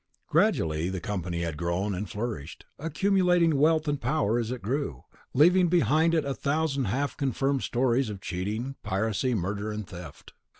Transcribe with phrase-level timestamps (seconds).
[0.25, 5.03] Gradually the company had grown and flourished, accumulating wealth and power as it grew,
[5.35, 10.33] leaving behind it a thousand half confirmed stories of cheating, piracy, murder and theft.